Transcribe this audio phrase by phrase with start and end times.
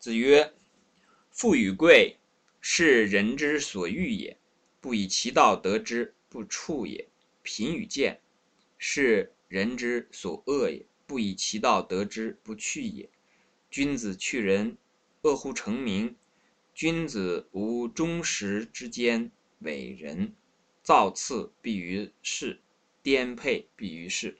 [0.00, 0.54] 子曰
[1.30, 2.16] ：“富与贵，
[2.58, 4.38] 是人之所欲也，
[4.80, 7.10] 不以其道得之，不处也；
[7.42, 8.22] 贫与贱，
[8.78, 13.10] 是人之所恶也，不以其道得之，不去也。
[13.70, 14.78] 君子去仁，
[15.20, 16.16] 恶乎成名。
[16.72, 20.34] 君子无忠实之间，伟人。
[20.82, 22.58] 造次必于世，
[23.02, 24.38] 颠沛必于世。”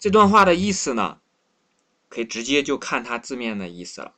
[0.00, 1.20] 这段话的意思呢？
[2.10, 4.16] 可以直接就看它字面的意思了。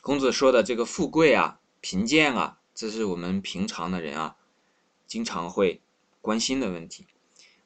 [0.00, 4.36] 孔子说的这个富贵啊、贫贱啊，这是我们平常的人啊，
[5.06, 5.80] 经常会
[6.20, 7.06] 关心的问题。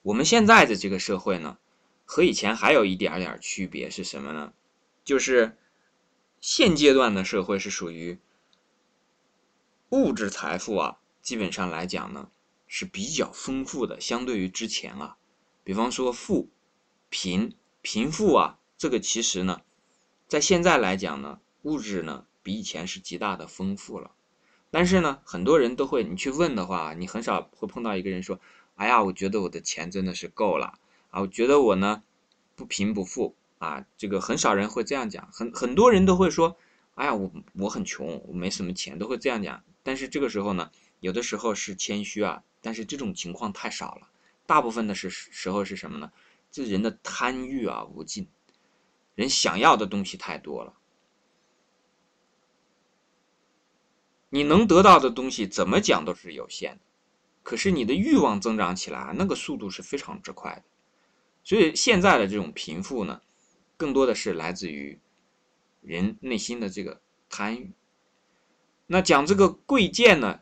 [0.02, 1.56] 我们现在的这个社会呢，
[2.04, 4.52] 和以前还有一点点区别是什么呢？
[5.02, 5.56] 就是
[6.38, 8.18] 现阶段的社会是属于
[9.88, 12.30] 物质财富啊，基本上来讲呢
[12.66, 15.16] 是比较丰富的，相对于之前啊，
[15.64, 16.50] 比方说富、
[17.08, 17.56] 贫。
[17.88, 19.60] 贫富啊，这个其实呢，
[20.26, 24.10] 在现在来讲呢，物质呢比以前是极大的丰富了。
[24.72, 28.40] 但是呢，很多人都会，你去问的话，你很少会碰到一个人说
[28.74, 32.02] ：“哎呀，我觉得我的钱真的是够了啊，我觉得我呢
[32.56, 36.56] 不贫不富啊。”这个很少人会这样讲，很很多人都会说
[36.96, 39.62] ：“哎呀，我我很穷，我没什么钱。”都会这样讲。
[39.84, 44.08] 但是这个时候呢，有的时候是谦虚啊，但是这种情况太少了。
[44.44, 46.10] 大部分的是时候是什么呢？
[46.56, 48.30] 这人的贪欲啊无尽，
[49.14, 50.72] 人想要的东西太多了。
[54.30, 56.80] 你能得到的东西怎么讲都是有限的，
[57.42, 60.62] 可是你的欲望增长起来，那个速度是非常之快的。
[61.44, 63.20] 所以现在的这种贫富呢，
[63.76, 64.98] 更多的是来自于
[65.82, 67.74] 人内心的这个贪欲。
[68.86, 70.40] 那讲这个贵贱呢，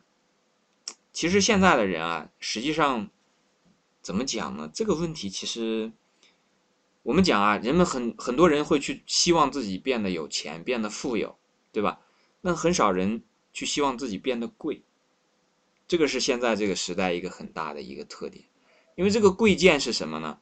[1.11, 3.09] 其实现在的人啊，实际上。
[4.01, 4.69] 怎么讲呢？
[4.71, 5.91] 这个问题其实，
[7.05, 11.37] 我们讲啊，人们很很多人会去希望自己变得有钱，变得富有，
[11.71, 11.99] 对吧？
[12.41, 13.21] 那很少人
[13.53, 14.81] 去希望自己变得贵，
[15.87, 18.43] 这个是现在这个时代一个很大的一个特点。
[18.95, 20.39] 因为这个贵贱是什么呢？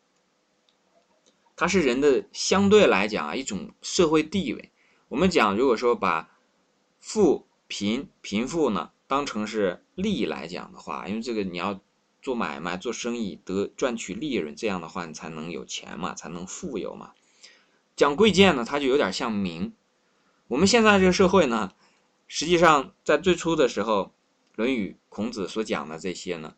[1.57, 4.72] 它是人的相对来讲啊一种社会地位。
[5.09, 6.29] 我们讲，如果说把
[7.02, 11.81] 富贫贫富呢当成是利益来讲的话，因为这个你要。
[12.23, 17.11] 做买卖、做生意得赚取利润，这样的话你才能有钱嘛，才能富有嘛。
[17.97, 19.73] 讲贵贱呢，它就有点像名。
[20.47, 21.73] 我们现在这个社会呢，
[22.25, 24.06] 实际上在最初的时候，
[24.56, 26.56] 《论语》孔子所讲的这些呢，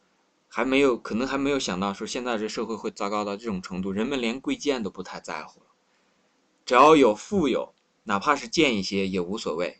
[0.47, 5.65] 还没有可能还没有想到说现在这社会会糟糕到这种程度，人们连贵贱都不太在乎了，
[6.63, 9.79] 只要有富有，哪怕是贱一些也无所谓，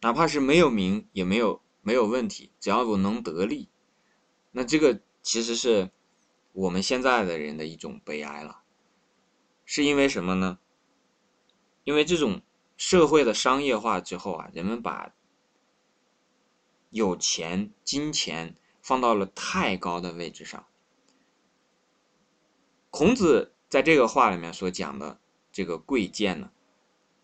[0.00, 3.68] 哪怕是没有名也没有没有问题，只要我能得利。
[4.56, 5.90] 那这个其实是
[6.52, 8.62] 我们现在的人的一种悲哀了，
[9.64, 10.60] 是因为什么呢？
[11.82, 12.40] 因为这种
[12.76, 15.12] 社会的商业化之后啊，人们把
[16.90, 20.64] 有钱、金钱放到了太高的位置上。
[22.90, 25.18] 孔子在这个话里面所讲的
[25.50, 26.52] 这个贵贱呢，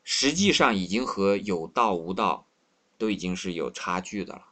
[0.03, 2.49] 实际上已经和有道无道
[2.99, 4.47] 都已经是有差距的了。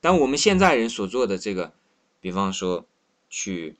[0.00, 1.74] 但我们现在人所做的这个。
[2.20, 2.86] 比方说，
[3.28, 3.76] 去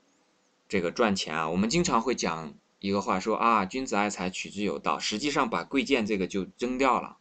[0.67, 4.99] 这个赚钱啊，我们经常会讲一个话，说啊，君子爱财，取之有道。
[4.99, 7.17] 实际上把贵贱这个就扔掉了。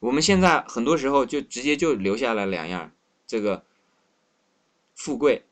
[0.00, 2.92] 我们现在很多时候就直接就留下了两样，
[3.26, 3.64] 这个
[4.94, 5.44] 富贵，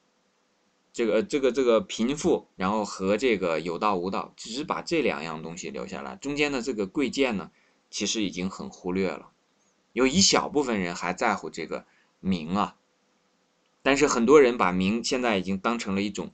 [0.93, 7.51] 这个这个这个贫富，然后和这个有道无道，只是把这两样东西留下来，中间的这个贵贱呢，
[7.91, 9.31] 其实已经很忽略了。
[9.93, 11.87] 有一小部分人还在乎这个。
[12.25, 12.77] 名啊，
[13.83, 16.33] 但是很多人把名现在已经当成了一种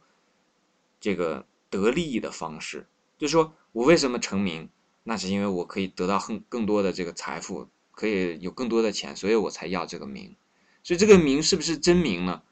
[1.01, 2.87] 这个得利益的方式，
[3.19, 4.69] 就是说我为什么成名？
[5.03, 10.37] 那是因为我可以得到更更多的这个财富，可以有更多的钱，所以我才要这个名。
[10.83, 12.43] 所以这个名是不是真名呢？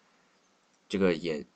[0.88, 1.46] 这个也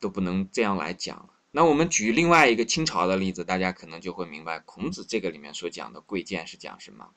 [0.00, 1.28] 都不能这样来讲。
[1.50, 7.10] 那我们举另外一个清朝的例子，大家可能就会明白孔子这个里面所讲的贵贱是讲什么。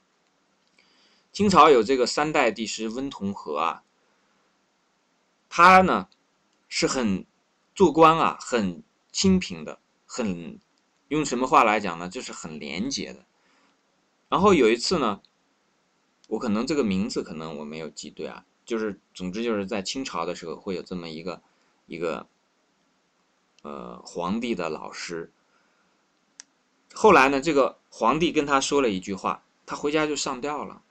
[1.31, 3.83] 清朝有这个三代帝师温同和啊，
[5.47, 6.09] 他呢
[6.67, 7.25] 是很
[7.73, 10.59] 做官啊，很清贫的，很
[11.07, 12.09] 用什么话来讲呢？
[12.09, 13.25] 就是很廉洁的。
[14.27, 15.21] 然后有一次呢，
[16.27, 21.41] 我可能这个名字可能我没有记对啊，就是总之就是在清朝的时候会有这么一个
[21.85, 22.27] 一个
[23.61, 25.31] 呃皇帝的老师。
[26.93, 30.81] 后来呢，这个皇帝跟他说了一句话，他回家就上吊了。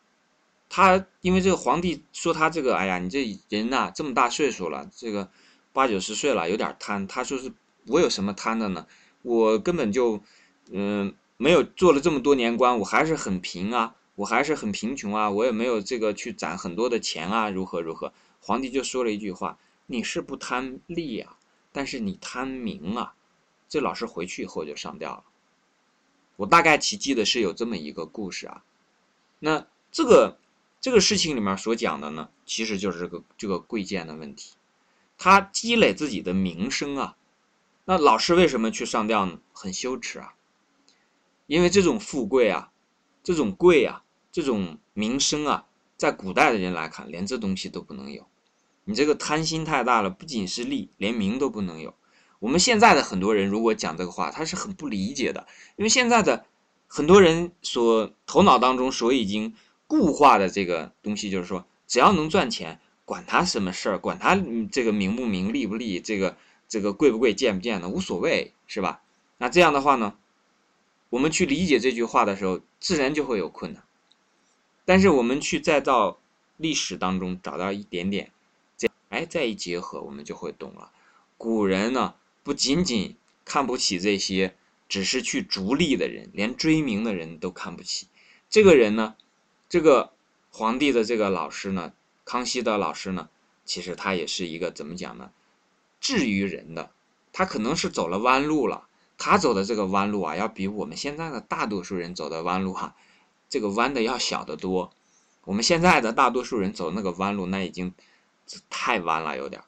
[0.68, 5.30] 他因为这个皇帝说他这个，哎呀，你这人呐，这么大岁数了，这个
[5.72, 7.06] 八九十岁了，有点贪。
[7.06, 7.52] 他说是
[7.86, 8.86] 我有什么贪的呢？
[9.22, 10.22] 我根本就，
[10.70, 18.12] 嗯，没有做了这么多年官，我还是很贫啊，我还是很贫穷啊，我也没有这个去攒很多的钱啊，如何如何？
[18.40, 21.36] 皇帝就说了一句话：“你是不贪利啊，
[21.72, 23.14] 但是你贪名啊。”
[23.68, 25.24] 这老师回去以后就上吊了。
[26.36, 28.62] 我大概其记得是有这么一个故事啊。
[29.40, 30.38] 那这个
[30.80, 34.54] 这个事情里面所讲的呢，其实就是这个这个贵贱的问题。
[35.16, 37.16] 他积累自己的名声啊，
[37.84, 39.40] 那老师为什么去上吊呢？
[39.52, 40.34] 很羞耻啊，
[41.46, 42.70] 因为这种富贵啊，
[43.24, 45.66] 这种贵啊，这种名声啊，
[45.96, 48.26] 在古代的人来看，连这东西都不能有。
[48.84, 51.92] 你这个贪心太大了，不仅是利，连名都不能有。
[52.38, 56.46] 我们现在的很多人如果讲这个话，他是很不理解的，因为现在的
[56.86, 59.56] 很多人所头脑当中所已经
[59.88, 62.78] 固化的这个东西，就是说，只要能赚钱。
[63.04, 64.38] 管他什么事儿，管他
[64.70, 66.36] 这个名不名、利不利，这个
[66.68, 69.00] 这个贵不贵、贱不贱的，无所谓，是吧？
[69.38, 70.14] 那这样的话呢，
[71.08, 73.82] 我们去理解这句话的时候，自然就会有困难。
[74.84, 76.18] 但是我们去再到
[76.58, 78.30] 历史当中找到一点点，
[78.76, 80.90] 这哎再一结合，我们就会懂了。
[81.38, 84.54] 古人呢，不仅仅看不起这些
[84.86, 88.06] 只是去逐利的人，连追名的人都看不起。
[88.50, 89.16] 这个人呢，
[89.68, 90.12] 这个
[90.50, 91.92] 皇帝的这个老师呢。
[92.24, 93.30] 康熙的老师呢，
[93.64, 95.30] 其实他也是一个怎么讲呢？
[95.98, 96.90] 至于人的，
[97.32, 98.86] 他可能是走了弯路了。
[99.16, 102.94] 他走的这个弯路啊，要比我们现在的大多数人走的弯路哈，
[103.48, 104.92] 这个弯的要小得多。
[105.44, 107.94] 我们现在的大多数人走那个弯路，那已经
[108.68, 109.62] 太弯了，有点。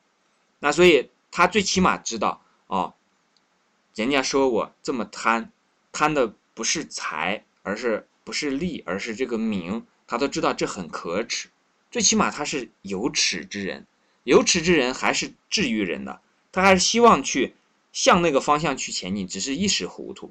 [0.58, 2.93] 那所以他最起码知道哦，
[3.94, 5.50] 人家说我这么贪，
[5.93, 11.49] 贪的不是财，而是不是利，而是这个名，他都知道这很可耻。
[11.91, 13.88] 最起码他是有耻之人，
[14.23, 16.21] 有耻之人还是治愈人的，
[16.53, 17.56] 他还是希望去
[17.93, 20.31] 向那个方向去前进，只是一时糊涂。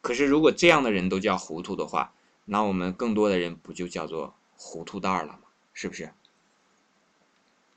[0.00, 2.12] 可是如果这样的人都叫糊涂的话，
[2.44, 5.42] 那我们更多的人不就叫做糊涂蛋儿了吗？
[5.72, 6.10] 是不是？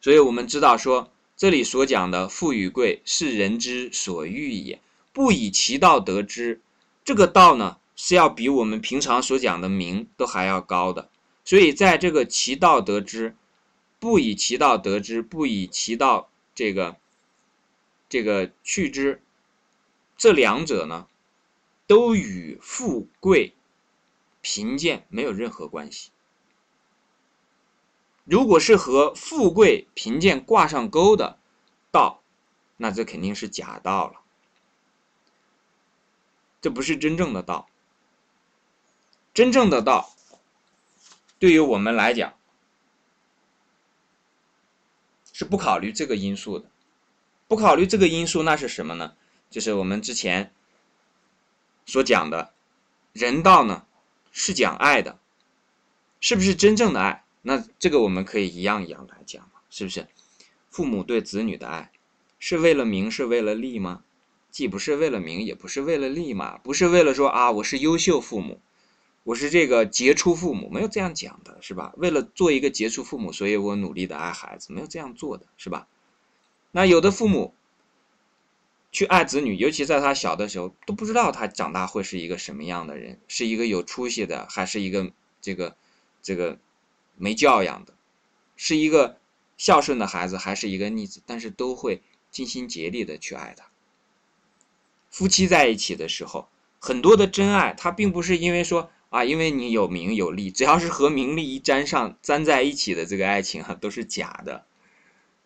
[0.01, 4.81] 所以我们知道说，这里所讲的富与贵是人之所欲也，
[5.13, 6.61] 不以其道得之。
[7.03, 11.09] 这个道呢，是要比我们平常所讲的名都还要高的。
[11.43, 13.35] 所以，在这个其道得之，
[13.99, 16.97] 不以其道得之，不以其道这个
[18.09, 19.21] 这个去之，
[20.17, 21.07] 这两者呢，
[21.85, 23.53] 都与富贵
[24.41, 26.09] 贫贱没有任何关系。
[28.23, 31.37] 如果是和富贵贫贱挂上钩的
[31.91, 32.23] 道，
[32.77, 34.21] 那这肯定是假道了，
[36.59, 37.69] 这不是真正的道。
[39.35, 40.15] 真正的道。
[41.39, 42.35] 对于我们来讲，
[45.33, 46.65] 是不考虑这个因素的。
[47.49, 49.13] 不考虑这个因素，那是什么呢？
[49.49, 50.53] 就是我们之前
[51.85, 52.53] 所讲的，
[53.11, 53.85] 人道呢
[54.31, 55.19] 是讲爱的，
[56.21, 57.25] 是不是真正的爱？
[57.41, 60.07] 那这个我们可以一样一样来讲嘛，是不是？
[60.69, 61.91] 父母对子女的爱，
[62.39, 64.03] 是为了名，是为了利吗？
[64.49, 68.61] 既不是为了名，也不是为了利嘛，不是为了说啊，我是优秀父母。
[69.25, 71.91] 我是这个杰出父母，没有这样讲的，是吧？
[71.97, 75.87] 为了做一个杰出父母，所以我努力的爱孩子，没有这样做的，是吧？
[76.71, 77.55] 那有的父母
[78.91, 85.75] 去爱子女，尤其在他小的时候，都不知道他长大会是一个什么样的人，是一个有出息的，还是一个这个
[86.21, 86.59] 这个
[87.15, 87.95] 没教养的，
[88.55, 89.17] 是一个
[89.57, 93.65] 孝顺的孩子，还是一个逆子，但是都会尽心竭力的去爱他。
[95.09, 98.91] 夫妻在一起的时候，很多的真爱，他并不是因为说。
[99.15, 104.65] 啊，因为你有名有利，只要是和名利一沾上、粘在一起的这个爱情啊，都是假的。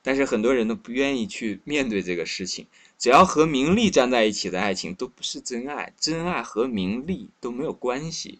[0.02, 2.66] 但是很多人都不愿意去面对这个事情，
[2.98, 8.40] 只要和名利粘在一起的爱情都不是真爱，真爱和名利都没有关系。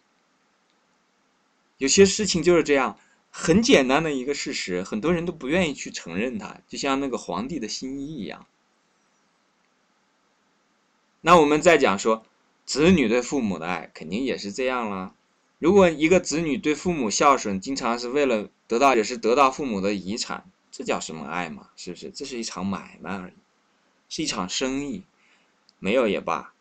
[1.78, 2.98] 有些事情就是这样，
[3.30, 8.48] 很简单的一个事实，很多人都不愿意去承认它，就像那个皇帝的新衣一样。
[11.20, 12.26] 那我们再讲说，
[12.66, 15.14] 子女对父母的爱，肯定也是这样了。
[15.60, 21.68] 如果一个子女对父母孝顺，经常是为了得到也是得到父母的遗产，这叫什么爱嘛？
[21.76, 22.10] 是不是？
[22.10, 23.34] 这是一场买卖而已，
[24.08, 25.02] 是一场生意，
[25.78, 26.54] 没有也罢。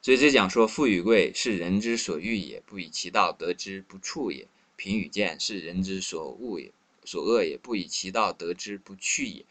[0.00, 4.46] 所以这讲说，富与贵是人之所欲也，不以其道得之，不处也；
[4.76, 6.70] 贫与贱是人之所恶也，
[7.04, 9.44] 所恶也，不以其道得之，不去也。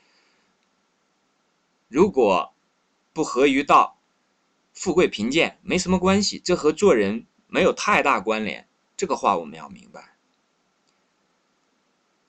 [1.89, 2.53] 如果
[3.12, 3.98] 不合于道，
[4.74, 7.25] 富贵贫贱没什么关系，这和做人。
[7.53, 8.65] 没有太大关联，
[8.96, 10.15] 这个话我们要明白。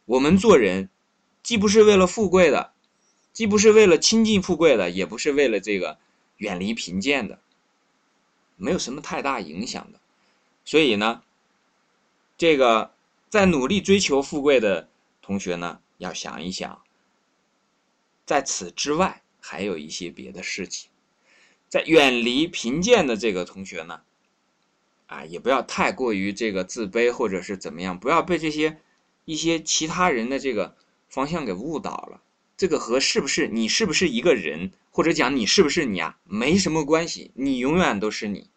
[0.04, 0.90] 我们做人，
[1.44, 2.72] 既不是为了富贵的，
[3.32, 5.96] 既不是为了亲近富贵的，也不是为了这个
[6.38, 7.38] 远离贫贱的，
[8.56, 10.00] 没有什么太大影响的。
[10.64, 11.22] 所以呢，
[12.36, 12.92] 这个
[13.28, 14.88] 在努力追求富贵的
[15.22, 16.82] 同学呢，要想一想，
[18.26, 20.90] 在此之外还有一些别的事情。
[21.68, 24.02] 在远离贫贱的这个同学呢，
[25.12, 28.78] 啊，也不要太过于这个自卑或者是怎么样，不要被这些
[29.24, 30.76] 一些其他人的这个
[31.08, 32.22] 方向给误导了。
[32.56, 37.30] 这个和是不是你是不是一个人，或者讲你是不是你啊，没什么关系。
[37.34, 38.50] 你永远都是你。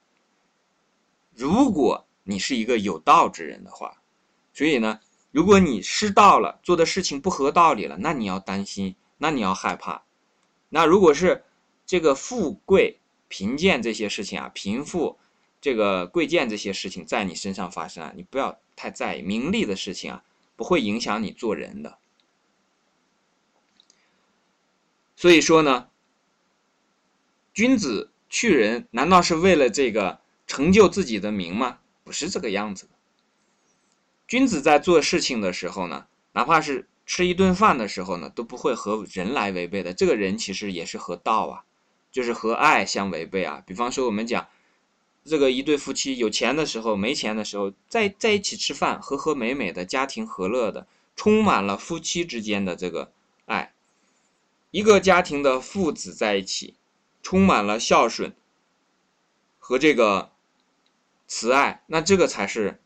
[1.34, 4.02] 如果你是一个有道之人的话，
[4.54, 5.00] 所以呢，
[5.32, 10.04] 如果你失道了，做的事情不合道理了，那你要担心，那你要害怕。
[10.70, 11.44] 那如果是
[11.86, 13.00] 这个富贵。
[13.28, 15.18] 贫贱这些事情啊，贫富，
[15.66, 19.24] 这个贵贱这些事情在你身上发生啊，你不要太在意。
[19.24, 20.24] 名利的事情啊，
[20.56, 21.98] 不会影响你做人的。
[25.16, 25.88] 所以说呢，
[27.52, 31.80] 君子去人，难道是为了这个成就自己的名吗？
[32.04, 32.92] 不是这个样子的。
[34.28, 39.96] 君子在做事情的时候呢，哪怕是吃一顿饭的时候呢，都不会和人来违背的。
[39.96, 41.66] 这个人其实也是和道啊。
[42.12, 43.62] 就是和爱相违背啊！
[43.68, 44.48] 比方说，我们讲
[45.26, 53.12] 这个一对夫妻有钱的时候、没钱的时候，在在一起吃饭，和和美美的家庭和乐的，充满了夫妻之间的这个
[53.46, 53.74] 爱。
[54.72, 56.76] 一个家庭的父子在一起，
[57.22, 58.36] 充满了孝顺
[59.58, 60.32] 和这个
[61.28, 62.80] 慈爱，那这个才是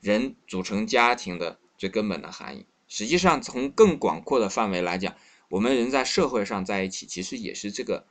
[0.00, 2.66] 人组成家庭的最根本的含义。
[2.88, 5.14] 实际上，从更广阔的范围来讲，
[5.48, 8.06] 我们人在社会上在一起，其实也是这个。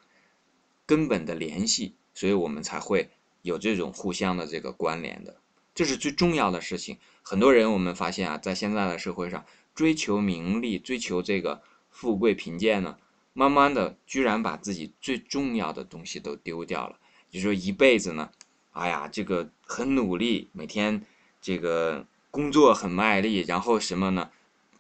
[0.83, 3.11] 根本的联系，所以我们才会
[3.41, 5.37] 有这种互相的这个关联的，
[5.73, 6.97] 这是最重要的事情。
[7.23, 12.97] 很多人我们发现啊，在现在的社会上，追求名利、追求这个富贵贫贱呢，
[13.33, 16.97] 慢慢的居然把自己最重要的东西都丢掉了。
[17.29, 18.29] 就说一辈子呢，
[18.71, 21.05] 哎呀，这个很努力，每天
[21.41, 24.29] 这个工作很卖力，然后什么呢？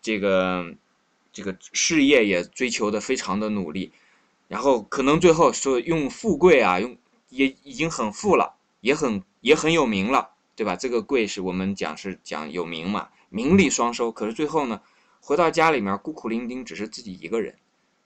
[0.01, 0.75] 这个
[1.31, 3.91] 这个事业也追求的非常的努力。
[4.47, 6.97] 然后可能最后说用富贵啊，用
[7.31, 10.75] 也已经很富了，也很也很有名了，对吧？
[10.75, 14.11] 这个贵是我们讲是讲有名嘛，名利双收。
[14.11, 14.79] 可是最后呢，
[15.19, 17.57] 回到家里面孤苦伶仃，只是自己一个人，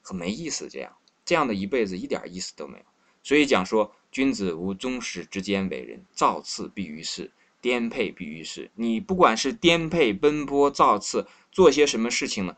[0.01, 0.69] 很没意思。
[0.69, 2.85] 这样这样的一辈子一点意思都没有。
[3.21, 8.71] 所以讲说，君子无宗室之间为人，造次必于世，颠沛必于世。
[8.75, 12.55] 你不管是颠沛奔波造次，做些什么事情呢，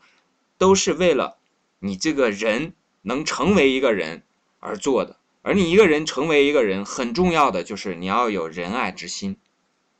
[0.56, 1.38] 都是为了
[1.80, 2.74] 你这个人。
[3.02, 4.22] 能成为一个人
[4.58, 9.36] 而做的，而你一个人成为一个人，很重要的就是你要有仁爱之心，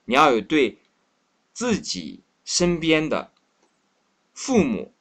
[0.04, 0.78] 你要有对
[1.52, 3.32] 自己身边的
[4.34, 4.92] 父母、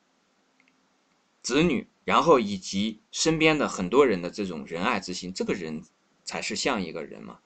[1.42, 5.84] 子女，然后以及身边的很多人的这种仁爱之心，这个人
[6.24, 7.40] 才是像一个人嘛，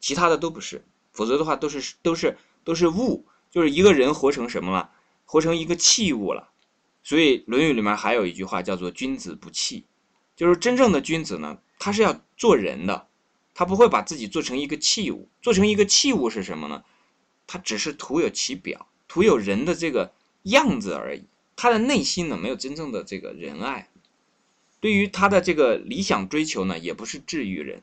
[0.00, 4.90] 其他的都不是，否则的话都是都是都是物，就是一个人活成什么了，
[5.24, 6.50] 活成一个器物了。
[7.02, 9.86] 所以《论语》里面还有一句话叫做“君子不器”。
[10.36, 13.08] 就是真正的君子呢，他是要做人的，
[13.52, 15.28] 他不会把自己做成一个器物。
[15.42, 16.84] 做成一个器物是什么呢？
[17.46, 20.12] 他只是徒有其表，徒有人的这个
[20.44, 21.24] 样子而已。
[21.56, 23.90] 他的内心呢，没有真正的这个仁爱。
[24.80, 27.82] 对于他的这个理想追求呢，也不是治愈人。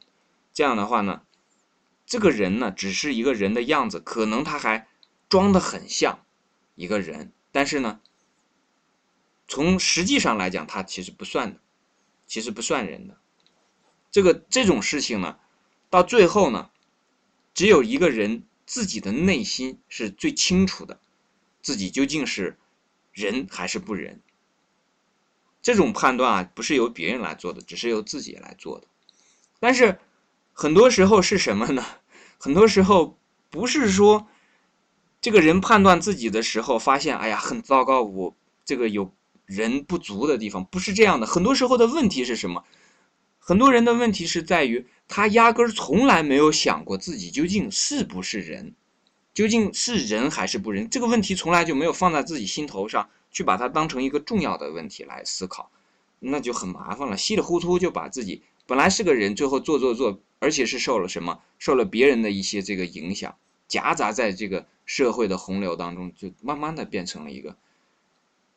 [0.53, 1.23] 这样的话呢，
[2.05, 4.87] 这个人呢，只是一个人的样子，可能他还
[5.27, 6.19] 装得很像
[6.75, 7.99] 一个人，但是呢，
[9.47, 11.59] 从实际上来讲，他其实不算的。
[12.27, 13.17] 其实不算人的，
[14.15, 15.35] 这个这种事情呢，
[15.89, 16.69] 到最后呢，
[17.53, 21.01] 只有一个人自己的内心是最清楚的，
[21.61, 22.57] 自己究竟是
[23.11, 24.21] 人还是不人。
[25.61, 28.87] 这种判断啊，不是由别人来做的，只是由自己来做的。
[29.59, 29.99] 但是
[30.53, 31.85] 很多时候是什么呢？
[32.37, 33.19] 很多时候
[33.49, 34.27] 不是说
[35.19, 39.13] 这个人判断自己的时候，发现哎呀很糟糕，我这个有。
[39.45, 42.63] 人不足的地方不是这样的，很多时候的问题是什么？
[43.47, 48.73] 很多人的问题是在于他压根儿从来没有想过自己究竟是不是人，
[49.35, 50.89] 究竟是人还是不人？
[50.89, 55.69] 这个问题从来就没有放在自己心头上去把它当成一个重要的问题来思考，
[56.17, 57.15] 那就很麻烦了。
[57.15, 61.39] 稀里糊涂就把自己本来是个人，最后做做做，而且是受了什么？
[61.59, 63.35] 受了别人的一些这个影响，
[63.67, 67.55] 夹杂在这个社会的洪流当中，就慢慢的变成了一个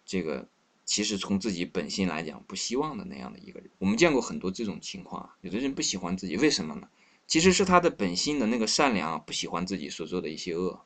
[0.06, 0.48] 这个。
[0.88, 5.36] 其实从自己本心来讲，不希望的那样的一个人，我们见过很多这种情况啊。
[5.42, 6.88] 有的人不喜欢自己，为什么呢？
[7.26, 10.82] 其实是他的本心的那个善良，不喜欢自己所做的一些恶。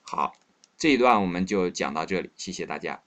[0.00, 0.32] 好，
[0.78, 3.02] 这一段我们就讲到这里，谢谢大家。